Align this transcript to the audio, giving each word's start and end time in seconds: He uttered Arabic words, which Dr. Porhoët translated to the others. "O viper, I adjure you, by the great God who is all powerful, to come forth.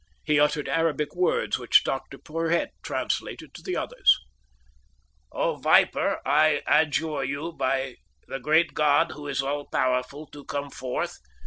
He 0.23 0.39
uttered 0.39 0.67
Arabic 0.67 1.15
words, 1.15 1.59
which 1.59 1.83
Dr. 1.83 2.17
Porhoët 2.17 2.69
translated 2.81 3.53
to 3.53 3.61
the 3.61 3.77
others. 3.77 4.17
"O 5.31 5.57
viper, 5.57 6.19
I 6.25 6.63
adjure 6.65 7.23
you, 7.23 7.51
by 7.51 7.97
the 8.27 8.39
great 8.39 8.73
God 8.73 9.11
who 9.11 9.27
is 9.27 9.43
all 9.43 9.67
powerful, 9.71 10.25
to 10.31 10.43
come 10.43 10.71
forth. 10.71 11.19